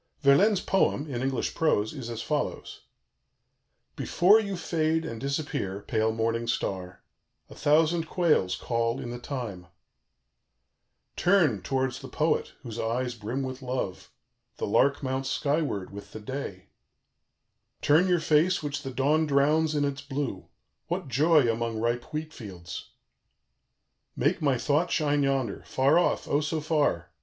Verlaine's 0.21 0.61
poem, 0.61 1.05
in 1.05 1.21
English 1.21 1.53
prose, 1.53 1.93
is 1.93 2.09
as 2.09 2.23
follows: 2.23 2.85
"Before 3.95 4.39
you 4.39 4.57
fade 4.57 5.05
and 5.05 5.21
disappear, 5.21 5.79
pale 5.81 6.11
morning 6.11 6.47
star 6.47 7.03
a 7.51 7.53
thousand 7.53 8.05
quails 8.07 8.55
call 8.55 8.99
in 8.99 9.11
the 9.11 9.19
thyme 9.19 9.67
"Turn 11.15 11.61
towards 11.61 11.99
the 11.99 12.07
poet, 12.07 12.53
whose 12.63 12.79
eyes 12.79 13.13
brim 13.13 13.43
with 13.43 13.61
love 13.61 14.09
the 14.57 14.65
lark 14.65 15.03
mounts 15.03 15.29
skyward 15.29 15.91
with 15.91 16.13
the 16.13 16.19
day 16.19 16.69
"Turn 17.83 18.07
your 18.07 18.19
face 18.19 18.63
which 18.63 18.81
the 18.81 18.89
dawn 18.89 19.27
drowns 19.27 19.75
in 19.75 19.85
its 19.85 20.01
blue 20.01 20.47
what 20.87 21.09
joy 21.09 21.47
among 21.47 21.79
ripe 21.79 22.05
wheat 22.11 22.33
fields! 22.33 22.89
"Make 24.15 24.41
my 24.41 24.57
thought 24.57 24.89
shine 24.89 25.21
yonder 25.21 25.61
far 25.67 25.99
off, 25.99 26.27
O 26.27 26.41
so 26.41 26.59
far! 26.59 27.11